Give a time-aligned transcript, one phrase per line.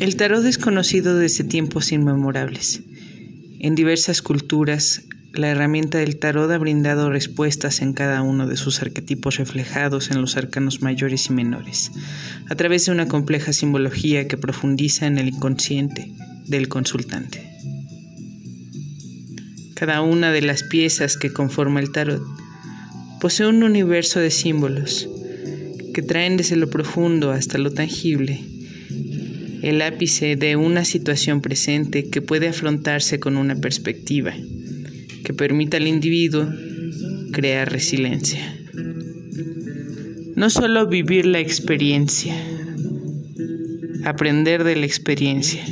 [0.00, 2.82] El tarot es conocido desde tiempos inmemorables.
[3.58, 5.02] En diversas culturas,
[5.32, 10.20] la herramienta del tarot ha brindado respuestas en cada uno de sus arquetipos reflejados en
[10.20, 11.90] los arcanos mayores y menores,
[12.48, 16.12] a través de una compleja simbología que profundiza en el inconsciente
[16.46, 17.50] del consultante.
[19.74, 22.22] Cada una de las piezas que conforma el tarot
[23.20, 25.08] posee un universo de símbolos
[25.92, 28.57] que traen desde lo profundo hasta lo tangible
[29.62, 34.34] el ápice de una situación presente que puede afrontarse con una perspectiva
[35.24, 36.48] que permita al individuo
[37.32, 38.40] crear resiliencia.
[40.34, 42.34] No solo vivir la experiencia,
[44.04, 45.64] aprender de la experiencia,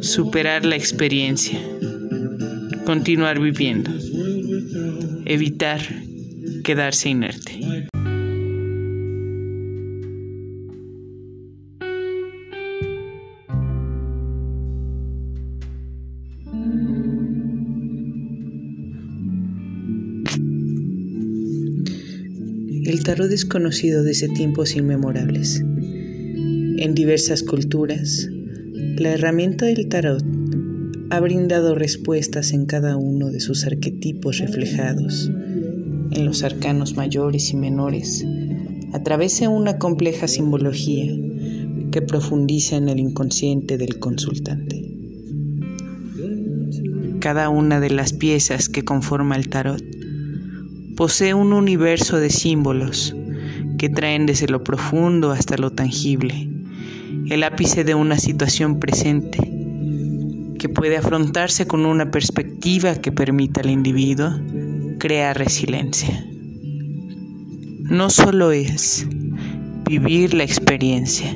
[0.00, 1.58] superar la experiencia,
[2.84, 3.90] continuar viviendo,
[5.24, 5.80] evitar
[6.62, 7.58] quedarse inerte.
[23.06, 25.60] Tarot es conocido desde tiempos inmemorables.
[25.60, 28.28] En diversas culturas,
[28.96, 30.24] la herramienta del tarot
[31.10, 35.30] ha brindado respuestas en cada uno de sus arquetipos reflejados,
[36.10, 38.26] en los arcanos mayores y menores,
[38.92, 41.14] a través de una compleja simbología
[41.92, 44.82] que profundiza en el inconsciente del consultante.
[47.20, 49.85] Cada una de las piezas que conforma el tarot
[50.96, 53.14] posee un universo de símbolos
[53.76, 56.48] que traen desde lo profundo hasta lo tangible,
[57.28, 59.38] el ápice de una situación presente
[60.58, 64.30] que puede afrontarse con una perspectiva que permita al individuo
[64.98, 66.24] crear resiliencia.
[67.82, 69.06] No solo es
[69.84, 71.30] vivir la experiencia,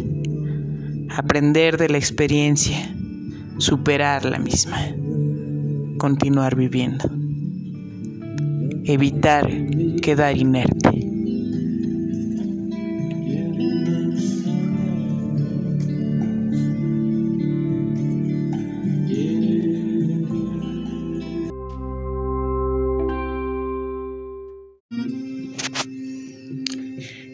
[1.15, 2.95] aprender de la experiencia,
[3.59, 4.79] superar la misma,
[5.99, 7.20] continuar viviendo
[8.85, 9.49] evitar
[10.03, 11.11] quedar inerte.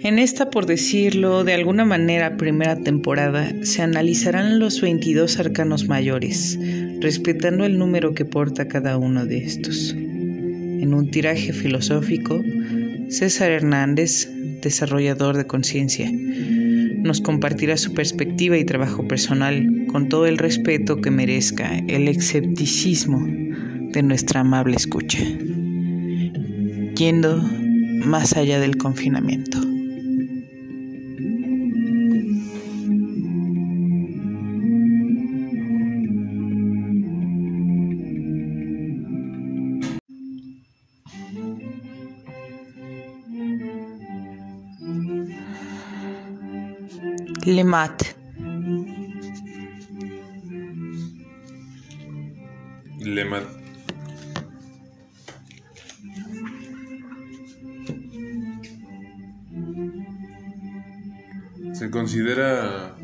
[0.06, 6.56] En esta, por decirlo de alguna manera, primera temporada, se analizarán los 22 arcanos mayores,
[7.00, 9.96] respetando el número que porta cada uno de estos.
[10.86, 12.44] En un tiraje filosófico,
[13.08, 14.30] César Hernández,
[14.62, 21.10] desarrollador de conciencia, nos compartirá su perspectiva y trabajo personal con todo el respeto que
[21.10, 23.18] merezca el escepticismo
[23.90, 25.18] de nuestra amable escucha,
[26.94, 27.42] yendo
[28.04, 29.75] más allá del confinamiento.
[47.46, 48.02] Lemat.
[52.98, 53.44] Lemat.
[61.72, 62.96] Se considera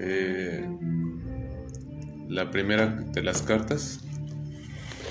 [0.00, 0.66] eh,
[2.30, 4.00] la primera de las cartas,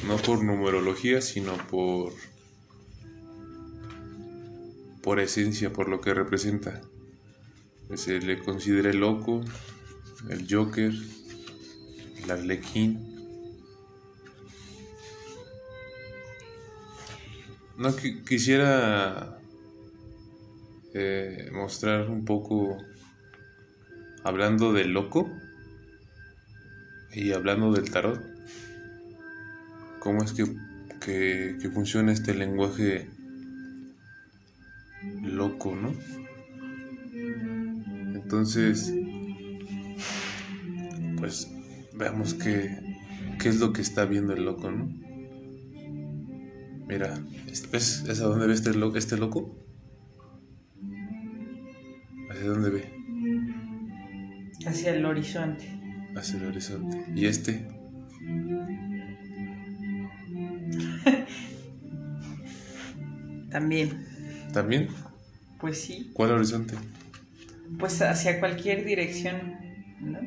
[0.07, 2.11] no por numerología, sino por,
[5.03, 6.81] por esencia, por lo que representa
[7.95, 9.41] se le considera loco,
[10.29, 10.91] el Joker,
[12.23, 12.99] el Arlequín.
[17.77, 19.39] No quisiera
[20.93, 22.77] eh, mostrar un poco
[24.23, 25.31] hablando del loco
[27.13, 28.21] y hablando del tarot.
[29.99, 30.45] Cómo es que,
[30.99, 33.07] que funciona este lenguaje
[35.23, 35.93] loco, ¿no?
[38.27, 38.93] Entonces,
[41.17, 41.49] pues
[41.93, 42.77] veamos qué,
[43.39, 44.89] qué es lo que está viendo el loco, ¿no?
[46.89, 47.17] Mira,
[47.71, 49.57] ¿ves a dónde ve este, este loco?
[52.29, 52.91] ¿Hacia dónde ve?
[54.65, 55.79] Hacia el horizonte.
[56.13, 57.05] Hacia el horizonte.
[57.15, 57.65] ¿Y este?
[63.51, 64.05] También.
[64.51, 64.89] ¿También?
[65.61, 66.11] Pues sí.
[66.13, 66.75] ¿Cuál horizonte?
[67.77, 69.57] Pues hacia cualquier dirección,
[69.99, 70.19] ¿no?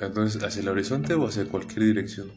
[0.00, 2.34] Entonces, ¿hacia el horizonte o hacia cualquier dirección?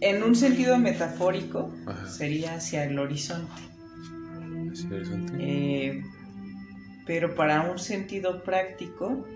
[0.00, 3.62] En un sentido metafórico, sería hacia el horizonte.
[4.72, 5.32] ¿Hacia el horizonte?
[5.38, 6.12] Eh,
[7.04, 9.34] Pero para un sentido práctico,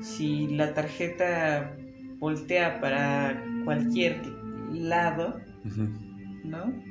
[0.00, 1.82] si la tarjeta
[2.18, 5.46] voltea para cualquier lado,
[6.42, 6.84] ¿no?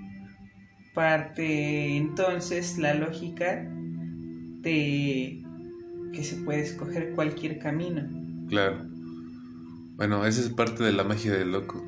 [0.95, 3.69] Parte entonces la lógica
[4.61, 5.43] de
[6.13, 8.01] que se puede escoger cualquier camino.
[8.47, 8.87] Claro.
[9.95, 11.85] Bueno, esa es parte de la magia del loco.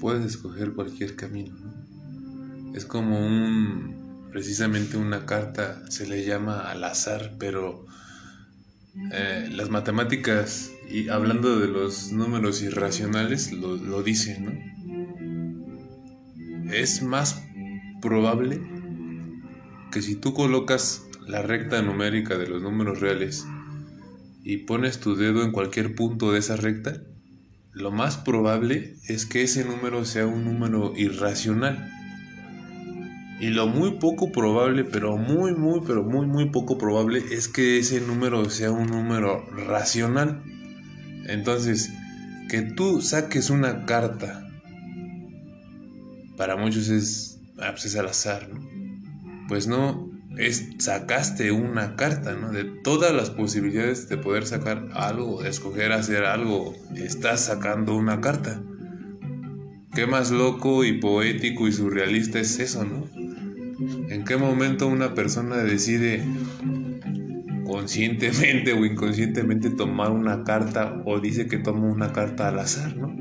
[0.00, 1.54] Puedes escoger cualquier camino.
[2.74, 7.86] Es como un, precisamente una carta, se le llama al azar, pero
[9.12, 14.76] eh, las matemáticas, y hablando de los números irracionales, lo, lo dicen, ¿no?
[16.70, 17.42] Es más
[18.00, 18.60] probable
[19.92, 23.46] que si tú colocas la recta numérica de los números reales
[24.42, 27.02] y pones tu dedo en cualquier punto de esa recta,
[27.72, 31.92] lo más probable es que ese número sea un número irracional.
[33.38, 37.78] Y lo muy poco probable, pero muy, muy, pero muy, muy poco probable es que
[37.78, 40.42] ese número sea un número racional.
[41.26, 41.92] Entonces,
[42.48, 44.45] que tú saques una carta,
[46.36, 48.60] para muchos es, ah, pues es al azar, ¿no?
[49.48, 52.52] Pues no, es sacaste una carta, ¿no?
[52.52, 58.20] De todas las posibilidades de poder sacar algo, de escoger hacer algo, estás sacando una
[58.20, 58.62] carta.
[59.94, 63.08] ¿Qué más loco y poético y surrealista es eso, no?
[64.10, 66.22] ¿En qué momento una persona decide
[67.66, 73.15] conscientemente o inconscientemente tomar una carta o dice que toma una carta al azar, ¿no?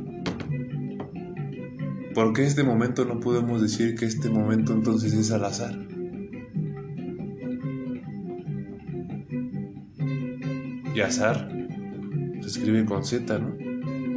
[2.16, 5.78] ¿Por qué este momento no podemos decir que este momento entonces es al azar?
[10.96, 11.50] Y azar
[12.40, 13.58] se escribe con Z, ¿no?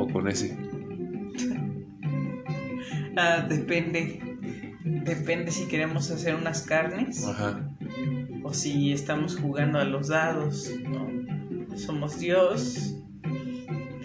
[0.01, 0.57] O con S.
[3.17, 4.21] ah, depende.
[4.85, 7.27] Depende si queremos hacer unas carnes.
[7.27, 7.69] Ajá.
[8.45, 10.73] O si estamos jugando a los dados.
[10.85, 11.77] ¿no?
[11.77, 12.95] Somos Dios.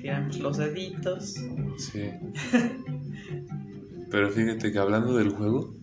[0.02, 1.36] Tiramos los daditos.
[1.78, 2.10] Sí.
[4.14, 5.76] Pero fíjate que hablando del juego.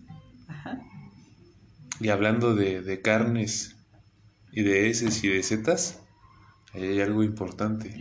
[0.47, 0.79] Ajá.
[1.99, 3.75] Y hablando de, de carnes
[4.53, 5.99] y de S y de Zetas
[6.73, 7.93] ahí hay algo importante.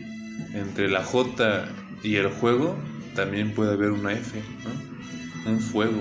[0.55, 1.69] Entre la J
[2.05, 2.79] y el juego
[3.17, 5.51] también puede haber una F, ¿no?
[5.51, 6.01] Un fuego.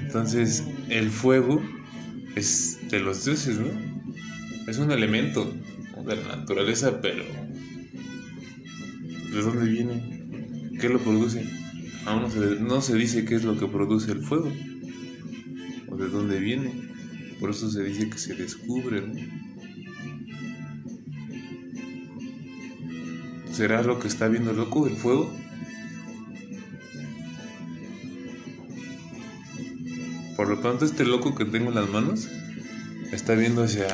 [0.00, 1.62] Entonces, el fuego
[2.36, 3.68] es de los dioses, ¿no?
[4.66, 5.44] Es un elemento
[6.06, 7.22] de la naturaleza, pero
[9.30, 10.13] ¿de dónde viene?
[10.80, 11.44] ¿Qué lo produce?
[12.06, 14.52] Aún no se, no se dice qué es lo que produce el fuego
[15.88, 16.72] o de dónde viene.
[17.40, 19.14] Por eso se dice que se descubre, ¿no?
[23.52, 25.32] ¿Será lo que está viendo loco el fuego?
[30.36, 32.28] Por lo tanto, este loco que tengo en las manos
[33.12, 33.86] está viendo hacia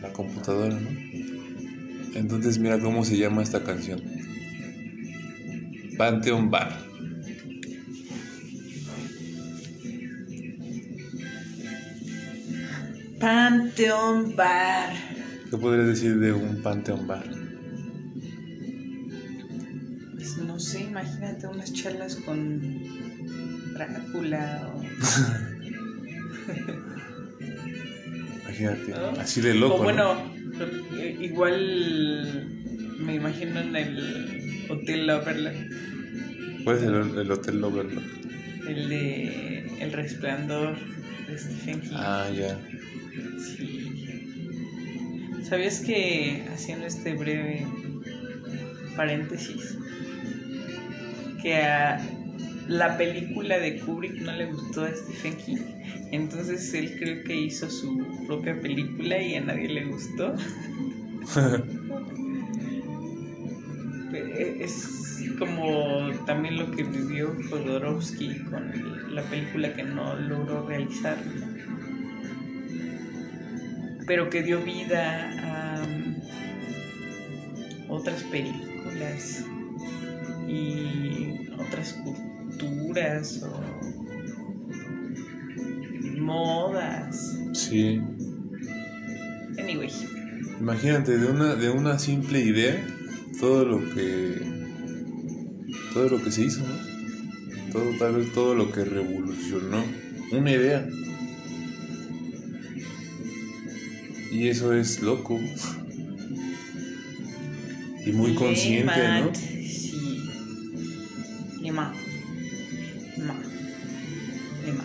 [0.00, 0.88] la computadora, ¿no?
[2.14, 4.13] Entonces mira cómo se llama esta canción.
[6.04, 6.68] Pantheon Bar.
[13.18, 14.92] Pantheon Bar.
[15.50, 17.24] ¿Qué podrías decir de un Pantheon Bar?
[20.12, 22.60] Pues no sé, imagínate unas charlas con
[23.72, 24.82] Drácula o...
[28.42, 29.08] Imagínate, ¿No?
[29.18, 29.76] así de loco.
[29.76, 29.84] o ¿no?
[29.84, 30.20] bueno,
[31.18, 32.46] igual
[32.98, 35.70] me imagino en el Hotel Overland,
[36.64, 38.24] ¿Cuál es el, el Hotel Overlook?
[38.66, 40.76] el de El Resplandor
[41.28, 41.90] de Stephen King.
[41.94, 42.58] Ah, ya.
[43.38, 44.06] Sí.
[45.42, 47.66] ¿Sabías que, haciendo este breve
[48.96, 49.76] paréntesis,
[51.42, 52.00] que a
[52.68, 55.58] la película de Kubrick no le gustó a Stephen King?
[56.12, 60.34] Entonces él creo que hizo su propia película y a nadie le gustó.
[64.14, 65.03] Es
[65.38, 71.16] como también lo que vivió Jodorowsky con la película que no logró realizar,
[74.06, 76.14] pero que dio vida a um,
[77.90, 79.44] otras películas
[80.48, 83.60] y otras culturas o
[86.18, 87.38] modas.
[87.52, 88.00] Sí.
[89.58, 89.90] Anyway,
[90.60, 92.82] Imagínate, de una, de una simple idea,
[93.40, 94.63] todo lo que.
[95.94, 97.72] Todo lo que se hizo, ¿no?
[97.72, 99.82] Todo, tal vez todo lo que revolucionó.
[100.32, 100.86] Una idea.
[104.30, 105.40] Y eso es loco.
[108.04, 109.30] Y muy consciente, ¿no?
[109.30, 110.20] Lemat, Sí.
[111.62, 111.94] Lema.
[113.16, 113.36] Lema.
[114.66, 114.84] Lema.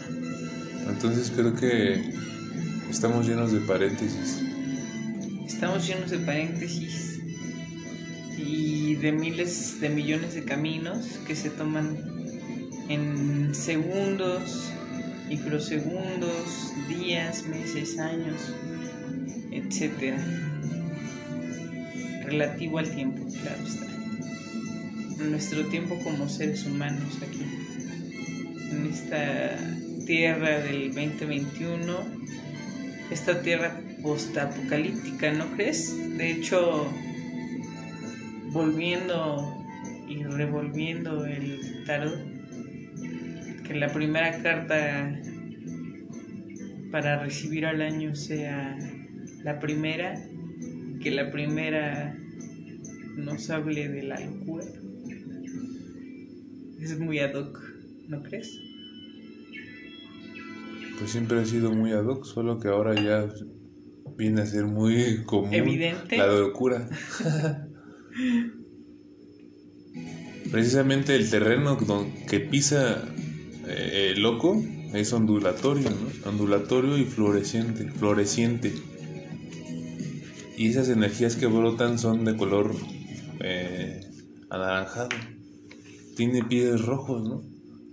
[0.89, 2.19] Entonces creo que
[2.89, 4.41] Estamos llenos de paréntesis.
[5.45, 7.08] Estamos llenos de paréntesis
[9.01, 11.98] de miles de millones de caminos que se toman
[12.89, 14.72] en segundos,
[15.29, 18.53] microsegundos, días, meses, años,
[19.51, 20.18] etc.
[22.24, 23.86] Relativo al tiempo, claro está.
[25.24, 27.44] Nuestro tiempo como seres humanos aquí,
[28.72, 29.58] en esta
[30.06, 31.98] tierra del 2021,
[33.12, 35.96] esta tierra postapocalíptica, ¿no crees?
[36.18, 36.91] De hecho,
[38.51, 39.65] volviendo
[40.08, 42.18] y revolviendo el tarot,
[43.65, 45.20] que la primera carta
[46.91, 48.77] para recibir al año sea
[49.44, 50.15] la primera,
[51.01, 52.18] que la primera
[53.15, 54.65] nos hable de la locura.
[56.82, 57.60] Es muy ad hoc,
[58.08, 58.60] ¿no crees?
[60.98, 63.29] Pues siempre ha sido muy ad hoc, solo que ahora ya
[64.18, 66.18] viene a ser muy común Evidente.
[66.18, 66.89] la locura.
[70.51, 71.77] Precisamente el terreno
[72.27, 73.03] que pisa
[73.67, 74.63] eh, el loco
[74.93, 76.29] es ondulatorio, ¿no?
[76.29, 78.73] Ondulatorio y floreciente, floreciente.
[80.57, 82.75] Y esas energías que brotan son de color
[83.39, 84.01] eh,
[84.49, 85.09] anaranjado.
[86.15, 87.43] Tiene pies rojos, ¿no?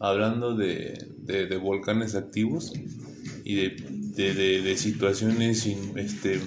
[0.00, 2.72] Hablando de, de- de volcanes activos
[3.44, 3.76] y de,
[4.16, 6.40] de- situaciones este,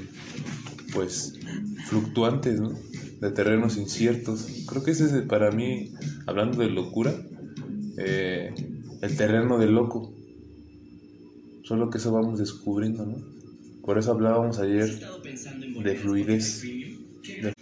[0.94, 1.40] pues
[1.86, 2.78] fluctuantes, ¿no?
[3.20, 4.48] De terrenos inciertos.
[4.68, 5.92] Creo que ese es para mí,
[6.26, 7.14] hablando de locura,
[7.98, 8.54] eh,
[9.02, 10.14] el terreno del loco.
[11.64, 13.18] Solo que eso vamos descubriendo, ¿no?
[13.84, 14.90] Por eso hablábamos ayer
[15.84, 16.62] de fluidez.
[16.64, 17.54] de-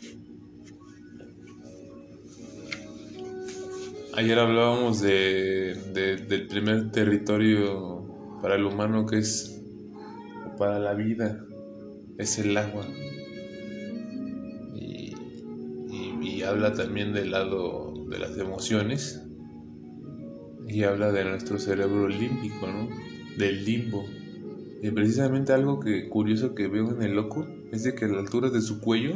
[4.14, 8.04] Ayer hablábamos de, de- del primer territorio
[8.42, 9.60] para el humano que es,
[10.58, 11.44] para la vida,
[12.18, 12.86] es el agua.
[16.48, 19.22] Habla también del lado de las emociones.
[20.68, 22.90] Y habla de nuestro cerebro límbico, ¿no?
[23.38, 24.06] Del limbo.
[24.82, 28.20] Y precisamente algo que curioso que veo en el loco es de que a la
[28.20, 29.16] altura de su cuello,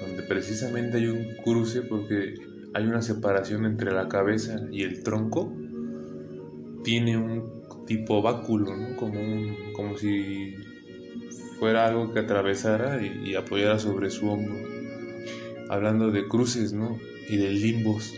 [0.00, 2.34] donde precisamente hay un cruce porque
[2.74, 5.52] hay una separación entre la cabeza y el tronco,
[6.84, 8.96] tiene un tipo báculo, ¿no?
[8.96, 10.54] Como, un- como si
[11.58, 14.71] fuera algo que atravesara y, y apoyara sobre su hombro.
[15.72, 16.98] Hablando de cruces, ¿no?
[17.30, 18.12] Y de limbos.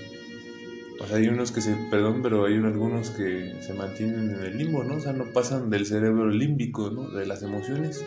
[1.01, 4.59] O sea, hay unos que se, perdón, pero hay algunos que se mantienen en el
[4.59, 4.97] limbo, ¿no?
[4.97, 7.09] O sea, no pasan del cerebro límbico, ¿no?
[7.11, 8.05] De las emociones.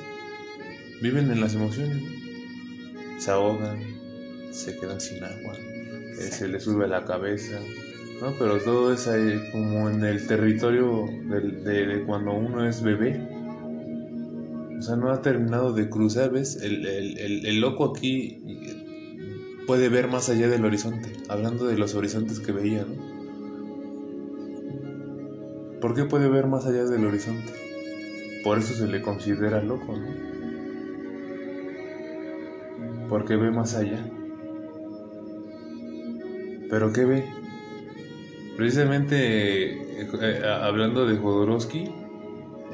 [1.02, 3.20] Viven en las emociones, ¿no?
[3.22, 3.78] Se ahogan,
[4.52, 5.54] se quedan sin agua,
[6.20, 7.58] eh, se les sube la cabeza,
[8.22, 8.34] ¿no?
[8.38, 13.20] Pero todo es ahí como en el territorio del- de, de cuando uno es bebé.
[14.78, 16.58] O sea, no ha terminado de cruzar, ¿ves?
[16.62, 18.40] El, el- el- el loco aquí
[19.68, 23.18] puede ver más allá del horizonte, hablando de los horizontes que veía, ¿no?
[25.82, 27.54] ¿Por qué puede ver más allá del horizonte?
[28.44, 30.08] Por eso se le considera loco, ¿no?
[33.10, 34.10] Porque ve más allá.
[36.70, 37.26] ¿Pero qué ve?
[38.56, 41.90] Precisamente eh, eh, hablando de Jodorowsky,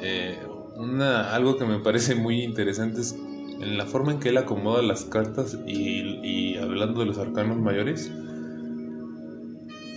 [0.00, 0.38] eh,
[0.76, 3.16] una, algo que me parece muy interesante es
[3.60, 7.58] en la forma en que él acomoda las cartas y, y hablando de los arcanos
[7.58, 8.10] mayores,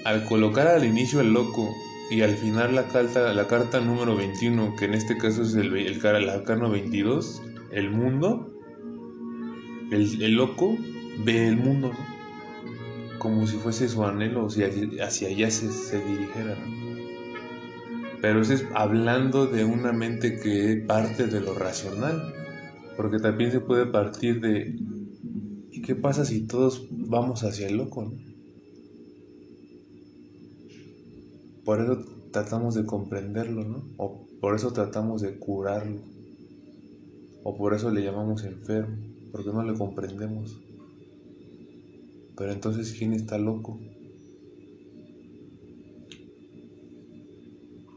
[0.05, 1.69] al colocar al inicio el loco
[2.09, 5.75] y al final la carta, la carta número 21, que en este caso es el,
[5.75, 8.49] el, el arcano 22, el mundo,
[9.91, 10.77] el, el loco
[11.25, 11.91] ve el mundo,
[13.17, 16.55] como si fuese su anhelo, o si hacia, hacia allá se, se dirigiera.
[16.55, 16.77] ¿no?
[18.21, 22.33] Pero eso es hablando de una mente que parte de lo racional,
[22.97, 24.75] porque también se puede partir de
[25.71, 28.03] ¿y qué pasa si todos vamos hacia el loco?
[28.03, 28.27] no?
[31.63, 33.83] Por eso tratamos de comprenderlo, ¿no?
[33.97, 35.99] O por eso tratamos de curarlo.
[37.43, 38.97] O por eso le llamamos enfermo,
[39.31, 40.59] porque no le comprendemos.
[42.37, 43.79] Pero entonces, ¿quién está loco?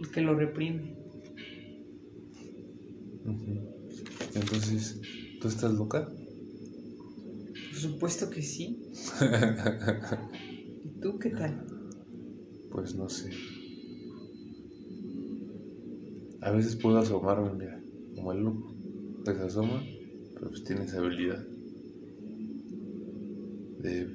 [0.00, 0.94] El que lo reprime.
[4.34, 4.96] Entonces,
[5.40, 6.08] ¿tú estás loca?
[7.68, 8.80] Por supuesto que sí.
[10.84, 11.66] ¿Y tú qué tal?
[12.70, 13.30] Pues no sé.
[16.42, 17.82] A veces puedo asomarme, mira,
[18.14, 18.74] como el loco.
[19.24, 19.84] Que se asoma,
[20.34, 21.44] pero pues tiene esa habilidad
[23.78, 24.06] de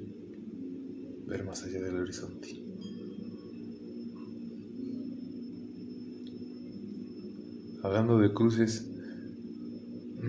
[1.27, 2.47] ver más allá del horizonte.
[7.83, 8.94] Hablando de cruces,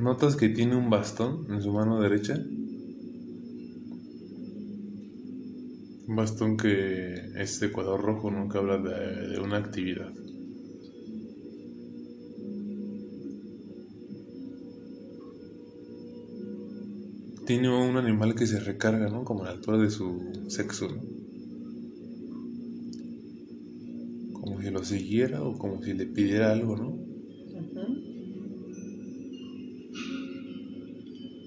[0.06, 2.40] ¿Notas que tiene un bastón en su mano derecha?
[6.06, 8.30] Un bastón que es de color rojo.
[8.48, 10.12] Que habla de, una actividad.
[17.44, 19.24] Tiene un animal que se recarga, ¿no?
[19.24, 21.02] Como la altura de su sexo, ¿no?
[24.34, 27.05] Como si lo siguiera o como si le pidiera algo, ¿no?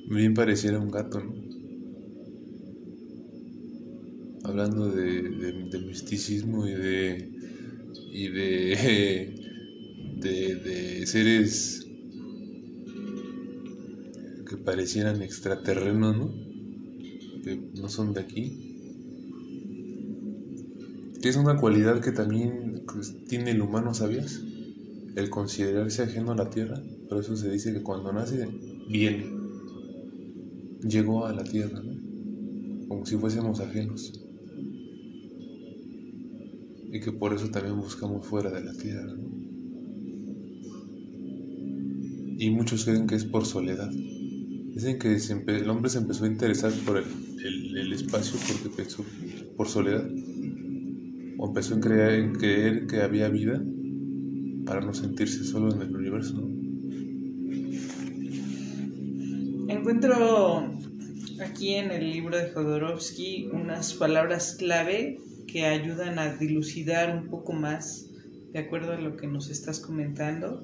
[0.09, 1.35] Bien pareciera un gato, ¿no?
[4.43, 7.29] Hablando de, misticismo y de.
[8.11, 9.27] y de.
[10.19, 11.85] de, seres
[14.49, 16.33] que parecieran extraterrenos, ¿no?
[17.43, 18.65] Que no son de aquí.
[21.21, 24.41] Que es una cualidad que también pues, tiene el humano, ¿sabías?
[25.15, 26.81] El considerarse ajeno a la tierra.
[27.07, 28.47] Por eso se dice que cuando nace,
[28.89, 29.38] viene
[30.81, 31.81] llegó a la tierra,
[32.87, 34.13] como si fuésemos ajenos.
[36.91, 39.15] Y que por eso también buscamos fuera de la tierra.
[42.37, 43.91] Y muchos creen que es por soledad.
[43.91, 45.17] Dicen que
[45.57, 49.03] el hombre se empezó a interesar por el, espacio porque pensó
[49.57, 50.09] por soledad.
[51.37, 53.61] O empezó a creer, creer que había vida
[54.65, 56.48] para no sentirse solo en el universo.
[59.89, 60.71] Encuentro
[61.43, 65.17] aquí en el libro de Jodorowsky unas palabras clave
[65.47, 68.05] que ayudan a dilucidar un poco más,
[68.53, 70.63] de acuerdo a lo que nos estás comentando,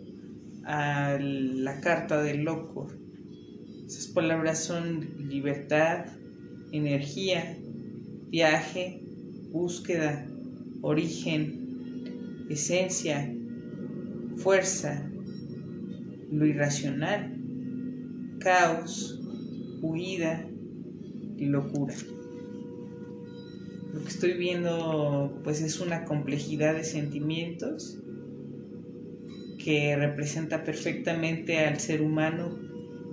[0.63, 2.86] a la carta del loco.
[3.88, 6.05] Esas palabras son libertad,
[6.72, 7.58] energía,
[8.29, 9.01] viaje,
[9.51, 10.27] búsqueda,
[10.84, 13.34] origen, esencia,
[14.38, 15.09] fuerza,
[16.31, 17.34] lo irracional,
[18.46, 19.20] caos,
[19.81, 20.48] huida
[21.36, 21.96] y locura.
[23.92, 27.98] Lo que estoy viendo pues es una complejidad de sentimientos
[29.58, 32.55] que representa perfectamente al ser humano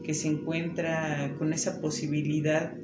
[0.05, 2.75] que se encuentra con esa posibilidad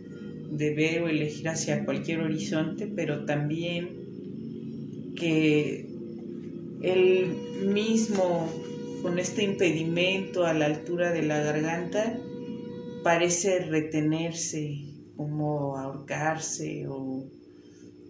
[0.51, 3.91] de ver o elegir hacia cualquier horizonte, pero también
[5.17, 5.87] que
[6.81, 7.27] él
[7.75, 8.51] mismo
[9.03, 12.19] con este impedimento a la altura de la garganta
[13.03, 14.85] parece retenerse,
[15.17, 17.25] como ahorcarse o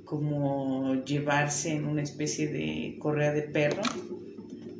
[0.04, 3.82] como llevarse en una especie de correa de perro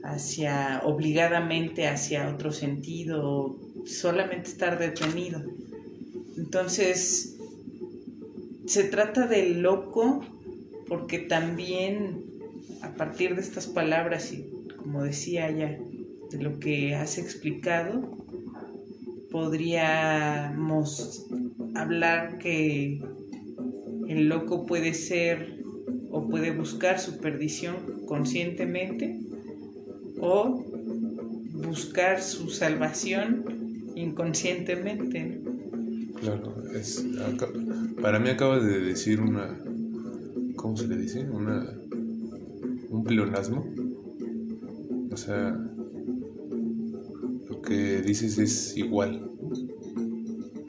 [0.02, 5.42] hacia obligadamente hacia otro sentido, solamente estar detenido.
[6.36, 7.36] Entonces,
[8.66, 10.24] se trata del loco
[10.86, 12.24] porque también
[12.82, 15.78] a partir de estas palabras y como decía ya,
[16.30, 18.16] de lo que has explicado,
[19.30, 21.26] podríamos
[21.74, 23.00] hablar que
[24.08, 25.58] el loco puede ser
[26.10, 29.20] o puede buscar su perdición conscientemente
[30.20, 30.64] o
[31.52, 33.44] buscar su salvación
[33.94, 35.40] inconscientemente.
[36.20, 37.04] Claro, es,
[38.00, 39.58] para mí acabas de decir una,
[40.56, 41.28] ¿cómo se le dice?
[41.30, 41.64] Una,
[42.88, 43.66] un pleonasmo.
[45.10, 45.56] O sea,
[47.68, 49.30] que dices es igual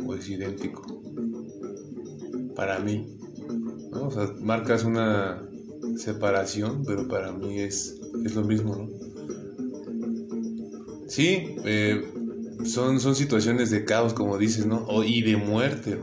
[0.05, 0.99] o es idéntico
[2.59, 3.07] para mí.
[4.41, 5.41] Marcas una
[5.95, 8.89] separación, pero para mí es, es lo mismo, ¿no?
[11.07, 12.03] Sí, eh,
[12.65, 14.85] son, son situaciones de caos, como dices, ¿no?
[15.05, 15.99] Y de muerte.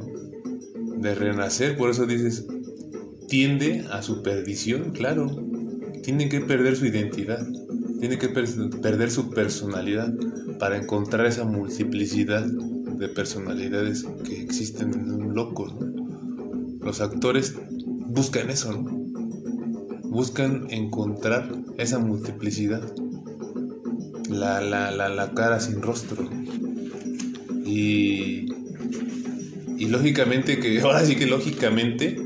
[0.97, 2.47] De renacer, por eso dices,
[3.29, 5.27] tiende a su perdición, claro.
[6.03, 7.47] Tiene que perder su identidad,
[8.01, 10.11] tiene que perder su personalidad
[10.59, 15.67] para encontrar esa multiplicidad de personalidades que existen en un loco.
[16.81, 17.55] Los actores
[18.09, 19.07] buscan eso, ¿no?
[20.17, 22.83] buscan encontrar esa multiplicidad,
[24.31, 26.27] la, la, la, la cara sin rostro.
[27.67, 28.47] Y,
[29.77, 32.17] y lógicamente que, ahora sí que lógicamente,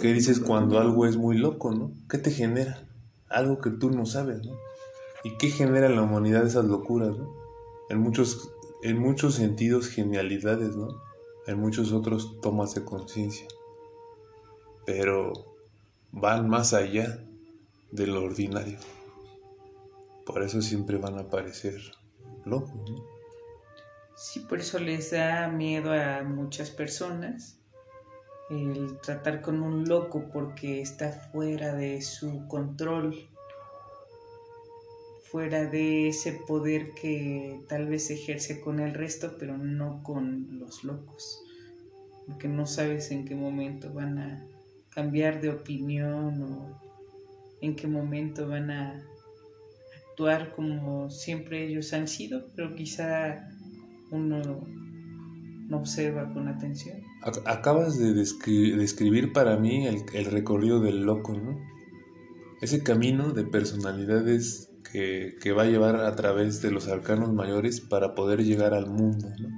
[0.00, 1.92] ¿qué dices cuando algo es muy loco, no?
[2.08, 2.82] ¿Qué te genera?
[3.28, 4.52] Algo que tú no sabes, ¿no?
[5.26, 7.34] ¿Y qué genera en la humanidad esas locuras, ¿no?
[7.90, 11.02] En muchos, en muchos sentidos genialidades, ¿no?
[11.48, 13.48] En muchos otros tomas de conciencia.
[14.84, 15.32] Pero
[16.12, 17.24] van más allá
[17.90, 18.78] de lo ordinario.
[20.24, 21.74] Por eso siempre van a parecer
[22.44, 23.04] locos, ¿no?
[24.14, 27.58] Sí, por eso les da miedo a muchas personas
[28.48, 33.28] el tratar con un loco porque está fuera de su control
[35.36, 40.82] fuera de ese poder que tal vez ejerce con el resto, pero no con los
[40.82, 41.42] locos,
[42.26, 44.46] porque no sabes en qué momento van a
[44.88, 46.80] cambiar de opinión o
[47.60, 49.06] en qué momento van a
[50.08, 53.46] actuar como siempre ellos han sido, pero quizá
[54.10, 54.40] uno
[55.68, 57.02] no observa con atención.
[57.44, 61.60] Acabas de describir para mí el, recorrido del loco, ¿no?
[62.62, 67.80] Ese camino de personalidades que, que, va a llevar a través de los arcanos mayores
[67.80, 69.48] para poder llegar al mundo, ¿no?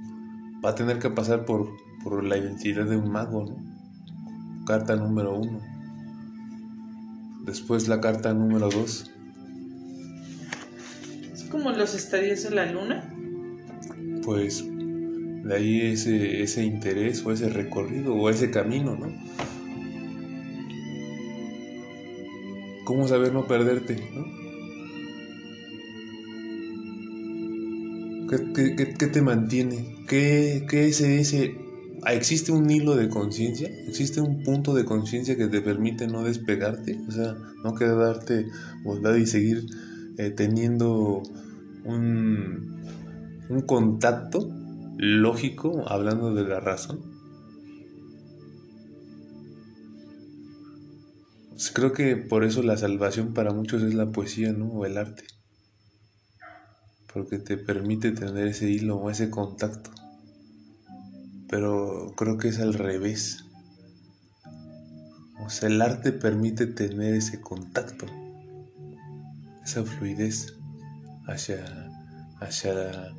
[0.63, 1.69] Va a tener que pasar por,
[2.03, 4.65] por la identidad de un mago, ¿no?
[4.65, 5.59] Carta número uno.
[7.45, 9.11] Después la carta número dos.
[11.33, 13.13] ¿Es como los estadios de la luna?
[14.23, 14.63] Pues
[15.43, 19.07] de ahí ese, ese interés o ese recorrido o ese camino, ¿no?
[22.83, 23.95] ¿Cómo saber no perderte?
[24.15, 24.48] ¿no?
[28.29, 30.05] ¿Qué, te mantiene?
[30.07, 31.55] ¿Qué, es ese?
[32.05, 33.67] ¿Existe un hilo de conciencia?
[33.87, 36.99] ¿Existe un punto de conciencia que te permite no despegarte?
[37.07, 38.45] O sea, no quedarte
[38.83, 39.65] volver y seguir
[40.19, 41.23] eh, teniendo
[41.85, 42.83] un,
[43.49, 44.47] un contacto
[44.97, 46.99] lógico, hablando de la razón.
[51.49, 54.67] Pues creo que por eso la salvación para muchos es la poesía, ¿no?
[54.67, 55.38] O el arte.
[57.13, 59.91] Porque te permite tener ese hilo o ese contacto.
[61.49, 63.45] Pero creo que es al revés.
[65.43, 68.05] O sea, el arte permite tener ese contacto,
[69.63, 70.53] esa fluidez
[71.25, 71.89] hacia,
[72.39, 73.15] hacia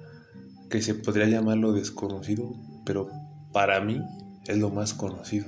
[0.70, 2.54] que se podría llamarlo desconocido,
[2.86, 3.08] pero
[3.52, 4.00] para mí
[4.46, 5.46] es lo más conocido.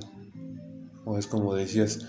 [1.04, 2.06] O es como decías,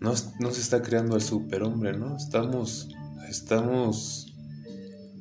[0.00, 2.16] no, se está creando el superhombre, ¿no?
[2.16, 2.88] Estamos,
[3.28, 4.29] estamos,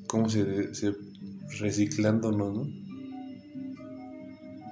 [0.09, 0.93] ¿cómo se, se
[1.59, 2.67] reciclándonos, ¿no?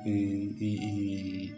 [0.06, 1.54] Y, y,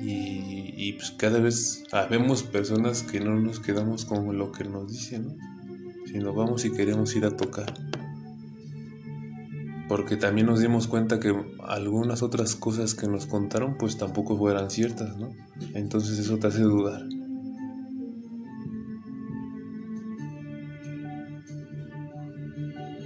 [0.00, 4.92] y, y, pues cada vez vemos personas que no nos quedamos con lo que nos
[4.92, 5.34] dicen, ¿no?
[6.06, 7.74] Sino vamos y queremos ir a tocar
[9.88, 14.70] porque también nos dimos cuenta que algunas otras cosas que nos contaron pues tampoco fueran
[14.70, 15.30] ciertas, ¿no?
[15.74, 17.02] Entonces eso te hace dudar.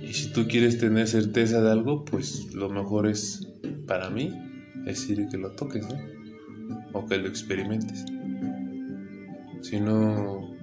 [0.08, 3.46] Y si tú quieres tener certeza de algo, pues lo mejor es,
[3.86, 4.32] para mí,
[4.86, 5.98] es ir que lo toques, ¿no?
[6.94, 8.04] O que lo experimentes.
[9.60, 10.56] Si no,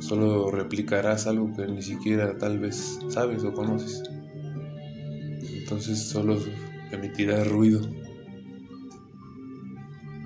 [0.00, 4.02] solo replicarás algo que ni siquiera tal vez sabes o conoces
[5.66, 6.38] entonces solo
[6.92, 7.80] emitirás ruido.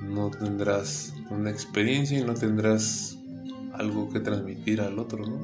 [0.07, 3.19] No tendrás una experiencia y no tendrás
[3.73, 5.39] algo que transmitir al otro, ¿no?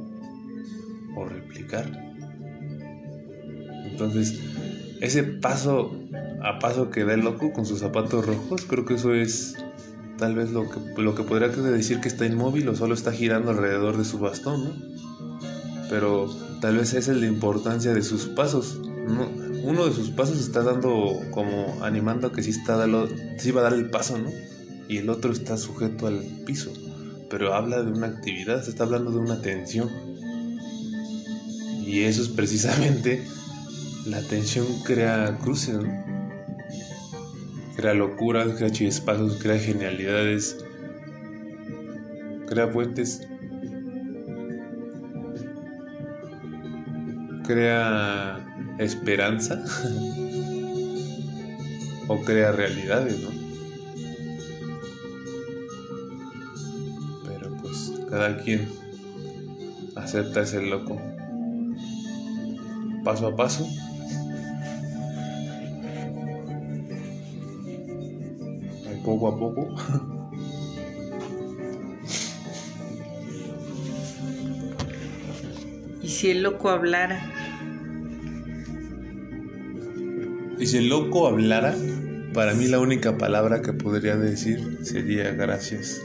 [1.16, 2.05] O replicar.
[3.96, 4.38] Entonces,
[5.00, 5.98] ese paso
[6.42, 9.54] a paso que da el loco con sus zapatos rojos, creo que eso es
[10.18, 13.52] tal vez lo que, lo que podría decir que está inmóvil o solo está girando
[13.52, 14.70] alrededor de su bastón, ¿no?
[15.88, 16.28] Pero
[16.61, 18.80] tal vez esa es la importancia de sus pasos.
[19.09, 19.30] No,
[19.64, 22.87] uno de sus pasos está dando como animando a que sí, está
[23.38, 24.30] sí va a dar el paso, ¿no?
[24.88, 26.70] Y el otro está sujeto al piso,
[27.30, 29.88] pero habla de una actividad, se está hablando de una tensión.
[31.87, 33.24] Y eso es precisamente,
[34.06, 36.04] la tensión crea cruces, ¿no?
[37.76, 40.56] Crea locuras, crea chispazos, crea genialidades,
[42.48, 43.26] crea puentes,
[47.44, 48.38] crea
[48.78, 49.62] esperanza
[52.08, 53.30] o crea realidades, ¿no?
[57.26, 58.68] Pero pues cada quien
[59.96, 61.00] acepta ese loco
[63.06, 63.64] paso a paso.
[69.06, 69.72] Poco a poco.
[76.02, 77.22] ¿Y si el loco hablara?
[80.58, 81.72] Y si el loco hablara,
[82.34, 86.02] para mí la única palabra que podría decir sería gracias.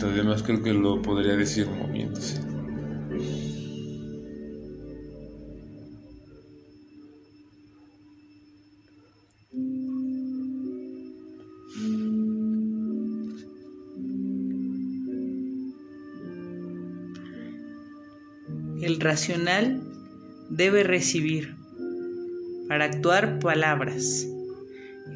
[0.00, 2.49] Lo demás creo que lo podría decir moviéndose.
[19.00, 19.82] Racional
[20.50, 21.54] debe recibir
[22.68, 24.28] para actuar palabras.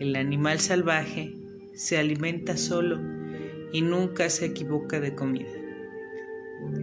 [0.00, 1.34] El animal salvaje
[1.74, 2.98] se alimenta solo
[3.72, 5.50] y nunca se equivoca de comida.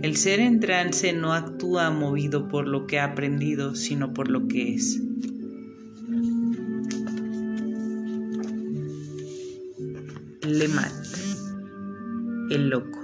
[0.01, 4.47] El ser en trance no actúa movido por lo que ha aprendido, sino por lo
[4.47, 5.01] que es.
[10.43, 10.91] Lemat,
[12.49, 13.00] el loco.